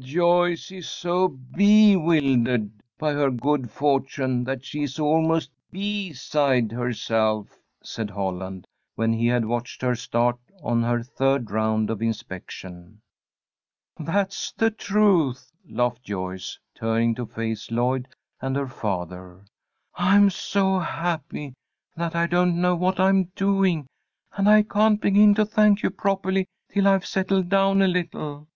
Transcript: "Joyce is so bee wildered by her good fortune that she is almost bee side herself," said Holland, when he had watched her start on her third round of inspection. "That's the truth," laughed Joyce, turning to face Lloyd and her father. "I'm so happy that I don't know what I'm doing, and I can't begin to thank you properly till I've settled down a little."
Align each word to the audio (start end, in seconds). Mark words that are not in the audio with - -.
"Joyce 0.00 0.70
is 0.70 0.86
so 0.86 1.28
bee 1.28 1.96
wildered 1.96 2.68
by 2.98 3.14
her 3.14 3.30
good 3.30 3.70
fortune 3.70 4.44
that 4.44 4.62
she 4.62 4.82
is 4.82 4.98
almost 4.98 5.50
bee 5.70 6.12
side 6.12 6.72
herself," 6.72 7.56
said 7.82 8.10
Holland, 8.10 8.66
when 8.96 9.14
he 9.14 9.28
had 9.28 9.46
watched 9.46 9.80
her 9.80 9.94
start 9.94 10.38
on 10.62 10.82
her 10.82 11.02
third 11.02 11.50
round 11.50 11.88
of 11.88 12.02
inspection. 12.02 13.00
"That's 13.98 14.52
the 14.52 14.70
truth," 14.70 15.52
laughed 15.66 16.02
Joyce, 16.02 16.58
turning 16.74 17.14
to 17.14 17.24
face 17.24 17.70
Lloyd 17.70 18.08
and 18.42 18.56
her 18.56 18.68
father. 18.68 19.46
"I'm 19.94 20.28
so 20.28 20.80
happy 20.80 21.54
that 21.96 22.14
I 22.14 22.26
don't 22.26 22.60
know 22.60 22.74
what 22.74 23.00
I'm 23.00 23.32
doing, 23.34 23.86
and 24.34 24.50
I 24.50 24.64
can't 24.64 25.00
begin 25.00 25.32
to 25.36 25.46
thank 25.46 25.82
you 25.82 25.88
properly 25.88 26.44
till 26.70 26.86
I've 26.86 27.06
settled 27.06 27.48
down 27.48 27.80
a 27.80 27.88
little." 27.88 28.48